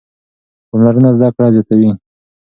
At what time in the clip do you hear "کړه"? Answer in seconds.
1.35-1.47